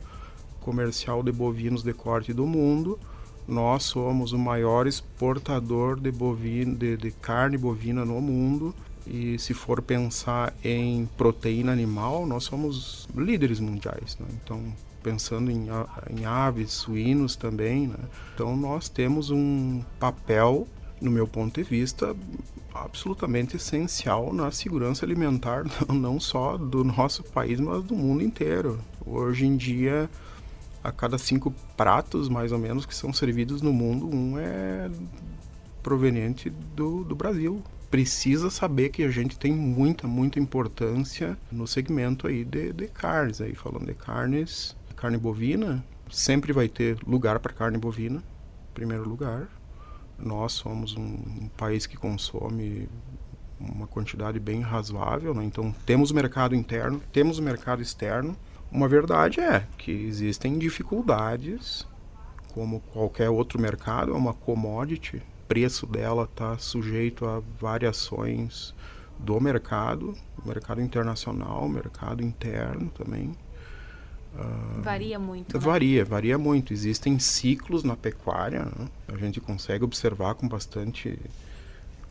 comercial 0.61 1.21
de 1.21 1.31
bovinos 1.31 1.83
de 1.83 1.93
corte 1.93 2.33
do 2.33 2.45
mundo. 2.45 2.99
Nós 3.47 3.83
somos 3.83 4.31
o 4.31 4.39
maior 4.39 4.87
exportador 4.87 5.99
de, 5.99 6.11
bovino, 6.11 6.75
de, 6.75 6.95
de 6.95 7.11
carne 7.11 7.57
bovina 7.57 8.05
no 8.05 8.21
mundo. 8.21 8.73
E 9.05 9.37
se 9.37 9.53
for 9.53 9.81
pensar 9.81 10.53
em 10.63 11.05
proteína 11.17 11.73
animal, 11.73 12.25
nós 12.25 12.45
somos 12.45 13.07
líderes 13.13 13.59
mundiais. 13.59 14.17
Né? 14.17 14.27
Então, 14.41 14.63
pensando 15.03 15.51
em, 15.51 15.67
em 16.09 16.25
aves, 16.25 16.71
suínos 16.71 17.35
também. 17.35 17.87
Né? 17.87 17.97
Então, 18.33 18.55
nós 18.55 18.87
temos 18.87 19.29
um 19.29 19.81
papel 19.99 20.65
no 21.03 21.11
meu 21.11 21.27
ponto 21.27 21.61
de 21.61 21.69
vista, 21.69 22.15
absolutamente 22.73 23.57
essencial 23.57 24.33
na 24.33 24.49
segurança 24.51 25.05
alimentar, 25.05 25.65
não 25.93 26.19
só 26.19 26.57
do 26.57 26.83
nosso 26.83 27.23
país, 27.23 27.59
mas 27.59 27.83
do 27.83 27.93
mundo 27.93 28.23
inteiro. 28.23 28.79
Hoje 29.05 29.45
em 29.45 29.57
dia, 29.57 30.09
a 30.83 30.91
cada 30.91 31.17
cinco 31.17 31.53
pratos, 31.75 32.29
mais 32.29 32.51
ou 32.51 32.57
menos, 32.57 32.85
que 32.85 32.95
são 32.95 33.11
servidos 33.11 33.61
no 33.61 33.73
mundo, 33.73 34.07
um 34.07 34.39
é 34.39 34.89
proveniente 35.83 36.49
do, 36.49 37.03
do 37.03 37.15
Brasil. 37.15 37.61
Precisa 37.91 38.49
saber 38.49 38.89
que 38.89 39.03
a 39.03 39.11
gente 39.11 39.37
tem 39.37 39.51
muita, 39.51 40.07
muita 40.07 40.39
importância 40.39 41.37
no 41.51 41.67
segmento 41.67 42.25
aí 42.25 42.43
de, 42.43 42.71
de 42.71 42.87
carnes. 42.87 43.41
Aí 43.41 43.53
falando 43.53 43.85
de 43.85 43.93
carnes, 43.93 44.75
carne 44.95 45.17
bovina, 45.17 45.85
sempre 46.09 46.53
vai 46.53 46.67
ter 46.67 46.97
lugar 47.05 47.39
para 47.39 47.53
carne 47.53 47.77
bovina, 47.77 48.17
em 48.19 48.73
primeiro 48.73 49.07
lugar 49.07 49.47
nós 50.17 50.53
somos 50.53 50.95
um, 50.95 51.03
um 51.03 51.49
país 51.57 51.85
que 51.85 51.97
consome 51.97 52.89
uma 53.59 53.87
quantidade 53.87 54.39
bem 54.39 54.61
razoável, 54.61 55.33
né? 55.33 55.43
então 55.43 55.73
temos 55.85 56.11
o 56.11 56.15
mercado 56.15 56.55
interno, 56.55 57.01
temos 57.11 57.39
o 57.39 57.43
mercado 57.43 57.81
externo. 57.81 58.35
Uma 58.71 58.87
verdade 58.87 59.39
é 59.39 59.67
que 59.77 59.91
existem 59.91 60.57
dificuldades, 60.57 61.87
como 62.53 62.79
qualquer 62.91 63.29
outro 63.29 63.59
mercado, 63.59 64.11
é 64.11 64.15
uma 64.15 64.33
commodity, 64.33 65.17
o 65.17 65.47
preço 65.47 65.85
dela 65.85 66.23
está 66.23 66.57
sujeito 66.57 67.25
a 67.25 67.41
variações 67.59 68.73
do 69.19 69.39
mercado, 69.39 70.15
mercado 70.43 70.81
internacional, 70.81 71.67
mercado 71.69 72.23
interno 72.23 72.89
também. 72.89 73.31
Uh, 74.33 74.81
varia 74.81 75.19
muito. 75.19 75.53
Né? 75.53 75.59
Varia, 75.63 76.05
varia 76.05 76.37
muito. 76.37 76.73
Existem 76.73 77.19
ciclos 77.19 77.83
na 77.83 77.95
pecuária, 77.95 78.65
né? 78.65 78.87
a 79.07 79.17
gente 79.17 79.39
consegue 79.39 79.83
observar 79.83 80.35
com 80.35 80.47
bastante 80.47 81.19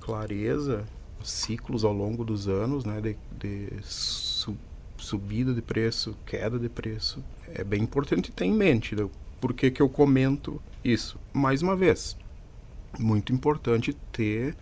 clareza 0.00 0.84
ciclos 1.22 1.84
ao 1.84 1.92
longo 1.92 2.24
dos 2.24 2.48
anos 2.48 2.84
né? 2.84 3.00
de, 3.00 3.16
de 3.38 3.82
su 3.82 4.56
subida 4.96 5.52
de 5.52 5.60
preço, 5.60 6.16
queda 6.24 6.58
de 6.58 6.68
preço. 6.68 7.22
É 7.52 7.64
bem 7.64 7.82
importante 7.82 8.30
ter 8.30 8.44
em 8.44 8.52
mente 8.52 8.94
né? 8.94 9.08
por 9.40 9.52
que, 9.52 9.68
que 9.68 9.82
eu 9.82 9.88
comento 9.88 10.62
isso. 10.84 11.18
Mais 11.32 11.60
uma 11.60 11.74
vez, 11.74 12.16
muito 12.98 13.32
importante 13.32 13.92
ter, 14.12 14.54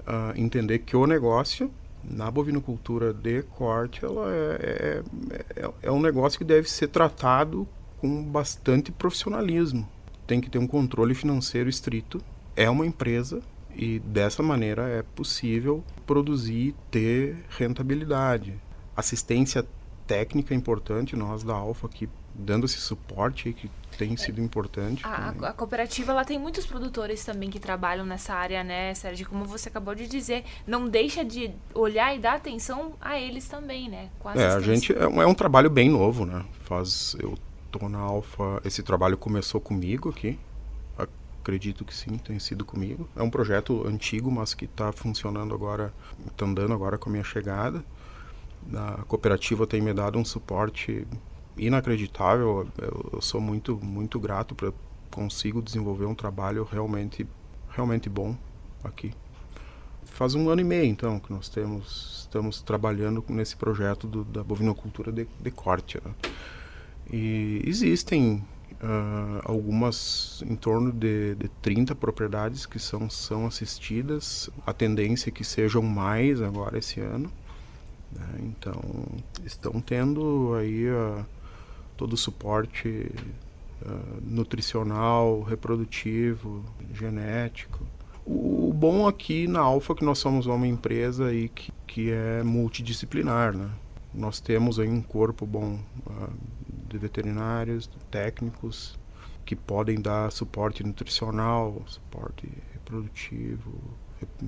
uh, 0.00 0.36
entender 0.36 0.80
que 0.80 0.96
o 0.96 1.06
negócio 1.06 1.70
na 2.02 2.30
bovinocultura 2.30 3.12
de 3.12 3.42
corte, 3.42 4.04
ela 4.04 4.32
é, 4.32 4.56
é, 4.60 5.62
é, 5.62 5.70
é 5.82 5.90
um 5.90 6.00
negócio 6.00 6.38
que 6.38 6.44
deve 6.44 6.70
ser 6.70 6.88
tratado 6.88 7.66
com 7.98 8.22
bastante 8.22 8.90
profissionalismo. 8.90 9.88
Tem 10.26 10.40
que 10.40 10.50
ter 10.50 10.58
um 10.58 10.66
controle 10.66 11.14
financeiro 11.14 11.68
estrito. 11.68 12.20
É 12.56 12.68
uma 12.68 12.86
empresa 12.86 13.42
e 13.74 13.98
dessa 14.00 14.42
maneira 14.42 14.88
é 14.88 15.02
possível 15.02 15.84
produzir 16.06 16.68
e 16.68 16.74
ter 16.90 17.36
rentabilidade. 17.50 18.54
Assistência 18.96 19.66
técnica 20.06 20.54
é 20.54 20.56
importante, 20.56 21.16
nós 21.16 21.42
da 21.44 21.54
Alfa 21.54 21.86
aqui 21.86 22.08
dando 22.34 22.66
esse 22.66 22.78
suporte 22.78 23.52
que 23.52 23.70
tem 23.96 24.16
sido 24.16 24.40
importante. 24.40 25.04
A, 25.04 25.28
a, 25.28 25.52
cooperativa 25.52 26.12
ela 26.12 26.24
tem 26.24 26.38
muitos 26.38 26.64
produtores 26.64 27.24
também 27.24 27.50
que 27.50 27.58
trabalham 27.58 28.06
nessa 28.06 28.32
área, 28.34 28.64
né, 28.64 28.94
Sérgio? 28.94 29.28
Como 29.28 29.44
você 29.44 29.68
acabou 29.68 29.94
de 29.94 30.06
dizer, 30.06 30.44
não 30.66 30.88
deixa 30.88 31.24
de 31.24 31.50
olhar 31.74 32.16
e 32.16 32.18
dar 32.18 32.34
atenção 32.34 32.94
a 33.00 33.20
eles 33.20 33.46
também, 33.48 33.88
né? 33.88 34.08
é, 34.34 34.46
a 34.46 34.60
gente 34.60 34.96
é 34.96 35.06
um, 35.06 35.22
é 35.22 35.26
um, 35.26 35.34
trabalho 35.34 35.68
bem 35.68 35.90
novo, 35.90 36.24
né? 36.24 36.44
Faz 36.64 37.14
eu 37.20 37.36
tô 37.70 37.88
na 37.88 37.98
Alfa, 37.98 38.60
esse 38.64 38.82
trabalho 38.82 39.16
começou 39.16 39.60
comigo 39.60 40.08
aqui. 40.08 40.38
Acredito 41.40 41.84
que 41.84 41.94
sim, 41.94 42.18
tem 42.18 42.38
sido 42.38 42.64
comigo. 42.64 43.08
É 43.16 43.22
um 43.22 43.30
projeto 43.30 43.86
antigo, 43.86 44.30
mas 44.30 44.52
que 44.54 44.66
está 44.66 44.92
funcionando 44.92 45.54
agora, 45.54 45.92
está 46.26 46.44
andando 46.44 46.74
agora 46.74 46.98
com 46.98 47.08
a 47.08 47.12
minha 47.12 47.24
chegada. 47.24 47.82
A 48.74 49.02
cooperativa 49.04 49.66
tem 49.66 49.80
me 49.80 49.92
dado 49.92 50.18
um 50.18 50.24
suporte 50.24 51.06
inacreditável. 51.66 52.66
Eu, 52.78 53.10
eu 53.14 53.20
sou 53.20 53.40
muito 53.40 53.78
muito 53.82 54.18
grato 54.18 54.54
para 54.54 54.72
consigo 55.10 55.60
desenvolver 55.60 56.06
um 56.06 56.14
trabalho 56.14 56.66
realmente 56.70 57.26
realmente 57.70 58.08
bom 58.08 58.36
aqui. 58.82 59.12
Faz 60.04 60.34
um 60.34 60.48
ano 60.48 60.60
e 60.60 60.64
meio 60.64 60.86
então 60.86 61.18
que 61.18 61.32
nós 61.32 61.48
temos 61.48 62.20
estamos 62.30 62.62
trabalhando 62.62 63.24
nesse 63.28 63.56
projeto 63.56 64.06
do, 64.06 64.22
da 64.22 64.44
bovinocultura 64.44 65.10
de, 65.10 65.26
de 65.40 65.50
corte. 65.50 65.98
Né? 66.04 66.14
E 67.12 67.60
existem 67.66 68.44
uh, 68.80 69.40
algumas 69.44 70.42
em 70.46 70.54
torno 70.54 70.92
de, 70.92 71.34
de 71.34 71.48
30 71.60 71.96
propriedades 71.96 72.66
que 72.66 72.78
são, 72.78 73.10
são 73.10 73.46
assistidas. 73.46 74.48
A 74.64 74.72
tendência 74.72 75.28
é 75.28 75.32
que 75.32 75.42
sejam 75.42 75.82
mais 75.82 76.40
agora 76.40 76.78
esse 76.78 77.00
ano. 77.00 77.30
Né? 78.12 78.26
Então, 78.40 78.80
estão 79.44 79.80
tendo 79.80 80.54
aí 80.54 80.88
uh, 80.88 81.26
todo 82.00 82.14
o 82.14 82.16
suporte 82.16 83.12
uh, 83.82 84.22
nutricional, 84.22 85.42
reprodutivo, 85.42 86.64
genético. 86.94 87.86
O, 88.24 88.72
bom 88.74 89.06
aqui 89.06 89.46
na 89.46 89.60
Alfa 89.60 89.92
é 89.92 89.96
que 89.96 90.04
nós 90.04 90.18
somos 90.18 90.46
uma 90.46 90.66
empresa 90.66 91.26
aí 91.26 91.50
que, 91.50 91.70
que 91.86 92.10
é 92.10 92.42
multidisciplinar, 92.42 93.54
né? 93.54 93.68
Nós 94.14 94.40
temos 94.40 94.80
aí 94.80 94.88
um 94.88 95.02
corpo 95.02 95.44
bom 95.44 95.78
uh, 96.06 96.32
de 96.88 96.96
veterinários, 96.96 97.90
técnicos, 98.10 98.98
que 99.44 99.54
podem 99.54 100.00
dar 100.00 100.32
suporte 100.32 100.82
nutricional, 100.82 101.82
suporte 101.86 102.50
reprodutivo, 102.72 103.78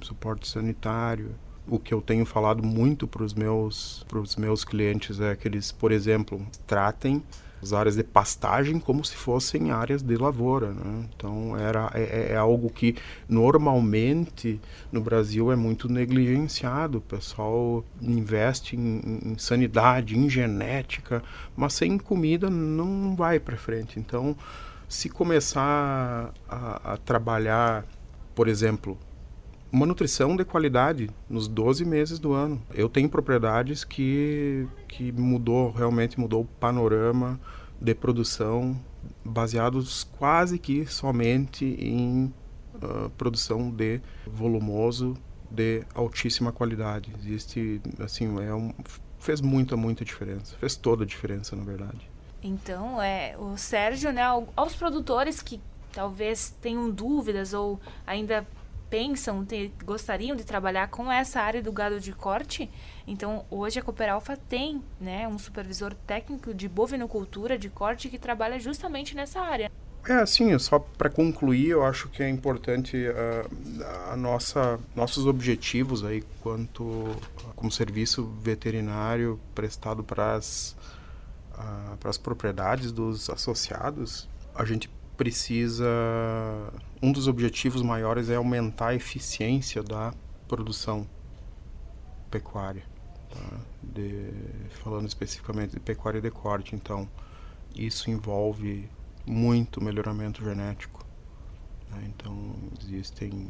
suporte 0.01 0.49
sanitário, 0.49 1.35
o 1.73 1.79
que 1.79 1.95
eu 1.95 2.03
tenho 2.03 2.27
falado 2.27 2.63
muito 2.63 3.09
para 3.09 3.23
os 3.23 3.33
meus, 3.33 4.05
meus 4.37 4.63
clientes 4.63 5.19
é 5.21 5.35
que 5.35 5.49
eles, 5.49 5.73
por 5.73 5.91
exemplo, 5.91 6.47
tratem 6.67 7.23
as 7.63 7.73
áreas 7.73 7.97
de 7.97 8.05
pastagem 8.05 8.79
como 8.79 9.03
se 9.03 9.17
fossem 9.17 9.71
áreas 9.71 10.03
de 10.03 10.15
lavoura. 10.17 10.73
Né? 10.73 11.09
Então 11.17 11.57
era, 11.57 11.91
é, 11.95 12.03
é, 12.03 12.33
é, 12.33 12.37
algo 12.37 12.69
que 12.69 12.95
normalmente 13.27 14.61
no 14.91 15.01
Brasil 15.01 15.51
é 15.51 15.57
muito 15.57 15.91
negligenciado. 15.91 16.99
O 16.99 17.01
pessoal 17.01 17.83
investe 18.03 18.77
em, 18.77 19.21
em 19.25 19.39
sanidade, 19.39 20.19
em 20.19 20.29
genética, 20.29 21.23
mas 21.57 21.73
sem 21.73 21.97
comida 21.97 22.51
não 22.51 23.17
vai 23.17 23.41
para 23.41 23.57
frente. 23.57 23.99
Então, 23.99 24.37
se 24.87 25.09
começar 25.09 26.35
a, 26.47 26.93
a 26.93 26.97
trabalhar, 26.99 27.87
por 28.35 28.47
exemplo, 28.47 28.99
uma 29.73 29.87
nutrição 29.87 30.37
de 30.37 30.45
qualidade 30.45 31.09
nos 31.29 31.49
12 31.49 31.85
meses 31.87 32.19
do 32.19 32.35
ano. 32.35 32.63
Eu 32.75 32.91
tenho 32.91 33.09
propriedades 33.09 33.83
que, 33.83 34.69
que 34.87 35.11
mudou, 35.11 35.71
realmente 35.71 36.21
mudou 36.21 36.43
o 36.43 36.45
panorama 36.45 37.41
de 37.81 37.95
produção 37.95 38.79
baseados 39.25 40.05
quase 40.05 40.59
que 40.59 40.87
somente 40.87 41.65
em 41.65 42.33
uh, 42.75 43.09
produção 43.17 43.71
de 43.71 44.01
volumoso 44.27 45.17
de 45.51 45.83
altíssima 45.95 46.53
qualidade. 46.53 47.11
Existe, 47.19 47.81
assim, 47.99 48.27
é 48.43 48.55
um, 48.55 48.73
fez 49.19 49.41
muita, 49.41 49.77
muita 49.77 50.05
diferença. 50.05 50.57
Fez 50.59 50.77
toda 50.77 51.05
a 51.05 51.07
diferença, 51.07 51.57
na 51.57 51.65
verdade. 51.65 52.11
Então, 52.43 53.01
é, 53.01 53.37
o 53.39 53.57
Sérgio, 53.57 54.13
né, 54.13 54.23
aos 54.55 54.75
produtores 54.75 55.41
que 55.41 55.61
talvez 55.93 56.51
tenham 56.61 56.91
dúvidas 56.91 57.53
ou 57.55 57.81
ainda 58.07 58.47
pensam, 58.93 59.43
te, 59.43 59.73
gostariam 59.87 60.37
de 60.37 60.45
trabalhar 60.45 60.89
com 60.89 61.11
essa 61.11 61.41
área 61.41 61.63
do 61.63 61.73
gado 61.73 61.99
de 61.99 62.13
corte, 62.13 62.71
então 63.07 63.47
hoje 63.51 63.79
a 63.79 63.83
Cooperalfa 63.83 64.37
tem 64.37 64.83
né, 65.01 65.27
um 65.27 65.39
supervisor 65.39 65.95
técnico 66.07 66.53
de 66.53 66.69
bovinocultura 66.69 67.57
de 67.57 67.71
corte 67.71 68.11
que 68.11 68.19
trabalha 68.19 68.61
justamente 68.61 69.17
nessa 69.17 69.41
área. 69.41 69.73
É, 70.07 70.13
assim, 70.13 70.59
só 70.59 70.79
para 70.79 71.09
concluir, 71.09 71.71
eu 71.71 71.83
acho 71.87 72.11
que 72.11 72.23
é 72.23 72.29
importante 72.29 72.99
uh, 72.99 74.11
a 74.13 74.17
nossa, 74.17 74.79
nossos 74.95 75.27
objetivos 75.27 76.05
aí 76.05 76.23
quanto 76.43 77.17
como 77.57 77.73
serviço 77.73 78.27
veterinário 78.43 79.41
prestado 79.55 80.05
para 80.05 80.35
as 80.35 80.77
uh, 81.55 81.97
para 81.97 82.11
as 82.11 82.19
propriedades 82.19 82.93
dos 82.93 83.31
associados, 83.31 84.29
a 84.55 84.67
gente 84.67 84.91
precisa 85.17 85.87
um 87.03 87.11
dos 87.11 87.27
objetivos 87.27 87.83
maiores 87.83 88.31
é 88.31 88.37
aumentar 88.37 88.89
a 88.89 88.95
eficiência 88.95 89.83
da 89.83 90.15
produção 90.47 91.07
pecuária, 92.31 92.85
tá? 93.29 93.61
de, 93.83 94.31
falando 94.83 95.09
especificamente 95.09 95.73
de 95.73 95.81
pecuária 95.81 96.21
de 96.21 96.31
corte, 96.31 96.77
então 96.77 97.09
isso 97.75 98.11
envolve 98.11 98.89
muito 99.27 99.83
melhoramento 99.83 100.45
genético. 100.45 101.05
Né? 101.91 102.05
Então, 102.15 102.55
existem 102.81 103.49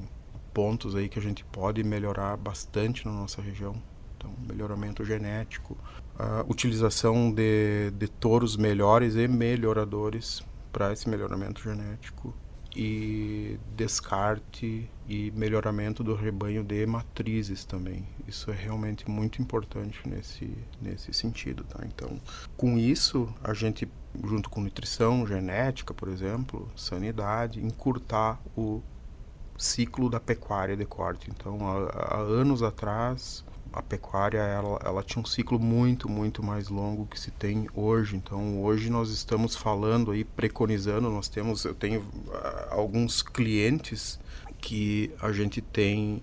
pontos 0.54 0.94
aí 0.94 1.08
que 1.08 1.18
a 1.18 1.22
gente 1.22 1.44
pode 1.44 1.82
melhorar 1.84 2.36
bastante 2.36 3.06
na 3.06 3.12
nossa 3.12 3.42
região. 3.42 3.74
Então, 4.16 4.32
melhoramento 4.46 5.04
genético, 5.04 5.76
a 6.18 6.44
utilização 6.48 7.32
de, 7.32 7.90
de 7.90 8.08
touros 8.08 8.56
melhores 8.56 9.16
e 9.16 9.26
melhoradores 9.26 10.42
para 10.72 10.92
esse 10.92 11.08
melhoramento 11.08 11.62
genético 11.62 12.34
e 12.74 13.58
descarte 13.76 14.88
e 15.06 15.30
melhoramento 15.32 16.02
do 16.02 16.14
rebanho 16.14 16.64
de 16.64 16.86
matrizes 16.86 17.64
também. 17.64 18.06
Isso 18.26 18.50
é 18.50 18.54
realmente 18.54 19.08
muito 19.10 19.42
importante 19.42 20.00
nesse, 20.08 20.56
nesse 20.80 21.12
sentido. 21.12 21.64
Tá? 21.64 21.84
Então, 21.84 22.18
com 22.56 22.78
isso, 22.78 23.32
a 23.44 23.52
gente 23.52 23.86
junto 24.24 24.50
com 24.50 24.60
nutrição, 24.60 25.26
genética, 25.26 25.94
por 25.94 26.08
exemplo, 26.08 26.68
sanidade, 26.76 27.64
encurtar 27.64 28.40
o 28.56 28.82
ciclo 29.56 30.10
da 30.10 30.20
pecuária 30.20 30.76
de 30.76 30.84
corte. 30.84 31.30
Então, 31.30 31.58
há, 31.66 32.16
há 32.16 32.18
anos 32.18 32.62
atrás, 32.62 33.44
a 33.72 33.82
pecuária 33.82 34.38
ela, 34.38 34.78
ela, 34.84 35.02
tinha 35.02 35.22
um 35.22 35.24
ciclo 35.24 35.58
muito, 35.58 36.08
muito 36.08 36.42
mais 36.42 36.68
longo 36.68 37.06
que 37.06 37.18
se 37.18 37.30
tem 37.30 37.68
hoje. 37.74 38.16
Então, 38.16 38.62
hoje 38.62 38.90
nós 38.90 39.10
estamos 39.10 39.56
falando 39.56 40.10
aí, 40.10 40.24
preconizando, 40.24 41.10
nós 41.10 41.28
temos, 41.28 41.64
eu 41.64 41.74
tenho 41.74 42.00
uh, 42.00 42.70
alguns 42.70 43.22
clientes 43.22 44.20
que 44.60 45.10
a 45.20 45.32
gente 45.32 45.60
tem 45.60 46.22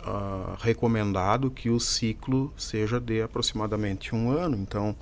uh, 0.00 0.56
recomendado 0.60 1.50
que 1.50 1.70
o 1.70 1.78
ciclo 1.78 2.52
seja 2.56 3.00
de 3.00 3.22
aproximadamente 3.22 4.14
um 4.14 4.30
ano. 4.30 4.56
Então, 4.56 4.94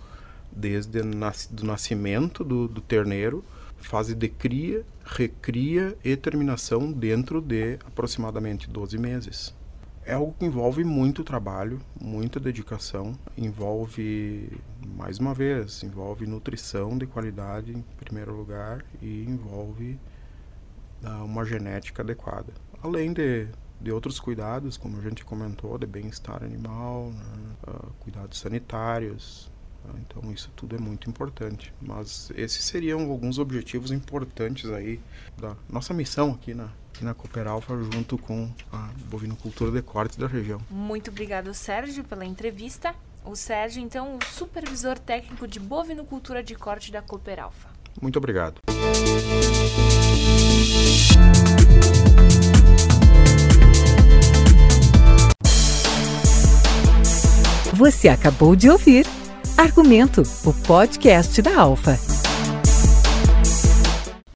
desde 0.52 1.00
o 1.00 1.64
nascimento 1.64 2.44
do, 2.44 2.68
do 2.68 2.80
terneiro, 2.80 3.44
fase 3.80 4.14
de 4.14 4.28
cria, 4.28 4.84
recria 5.04 5.96
e 6.04 6.16
terminação 6.16 6.92
dentro 6.92 7.40
de 7.40 7.78
aproximadamente 7.86 8.68
12 8.68 8.98
meses. 8.98 9.57
É 10.08 10.14
algo 10.14 10.34
que 10.38 10.46
envolve 10.46 10.82
muito 10.84 11.22
trabalho, 11.22 11.78
muita 12.00 12.40
dedicação, 12.40 13.12
envolve, 13.36 14.58
mais 14.96 15.18
uma 15.18 15.34
vez, 15.34 15.82
envolve 15.82 16.26
nutrição 16.26 16.96
de 16.96 17.06
qualidade 17.06 17.76
em 17.76 17.82
primeiro 18.02 18.34
lugar 18.34 18.82
e 19.02 19.24
envolve 19.24 20.00
uh, 21.04 21.22
uma 21.26 21.44
genética 21.44 22.02
adequada. 22.02 22.54
Além 22.82 23.12
de, 23.12 23.48
de 23.78 23.92
outros 23.92 24.18
cuidados, 24.18 24.78
como 24.78 24.96
a 24.96 25.02
gente 25.02 25.22
comentou, 25.26 25.76
de 25.76 25.86
bem-estar 25.86 26.42
animal, 26.42 27.10
né, 27.10 27.56
uh, 27.68 27.92
cuidados 28.00 28.38
sanitários, 28.38 29.52
Tá? 29.52 29.57
Então 29.98 30.32
isso 30.32 30.50
tudo 30.56 30.76
é 30.76 30.78
muito 30.78 31.08
importante. 31.08 31.72
Mas 31.80 32.30
esses 32.34 32.64
seriam 32.64 33.10
alguns 33.10 33.38
objetivos 33.38 33.90
importantes 33.90 34.70
aí 34.70 35.00
da 35.38 35.56
nossa 35.68 35.94
missão 35.94 36.32
aqui 36.32 36.54
na, 36.54 36.68
aqui 36.94 37.04
na 37.04 37.14
Cooperalfa 37.14 37.74
junto 37.92 38.18
com 38.18 38.50
a 38.72 38.90
bovinocultura 39.06 39.70
de 39.70 39.82
corte 39.82 40.18
da 40.18 40.26
região. 40.26 40.60
Muito 40.70 41.10
obrigado, 41.10 41.52
Sérgio, 41.54 42.04
pela 42.04 42.24
entrevista. 42.24 42.94
O 43.24 43.36
Sérgio, 43.36 43.82
então, 43.82 44.16
o 44.16 44.24
supervisor 44.24 44.98
técnico 44.98 45.46
de 45.46 45.60
bovinocultura 45.60 46.42
de 46.42 46.54
corte 46.54 46.90
da 46.90 47.02
Cooperalfa. 47.02 47.68
Muito 48.00 48.16
obrigado. 48.16 48.60
Você 57.74 58.08
acabou 58.08 58.56
de 58.56 58.68
ouvir 58.68 59.06
Argumento, 59.58 60.22
o 60.44 60.54
podcast 60.54 61.42
da 61.42 61.58
Alfa. 61.58 62.17